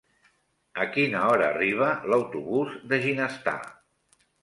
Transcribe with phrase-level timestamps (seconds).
[0.85, 3.59] A quina hora arriba l'autobús de Ginestar?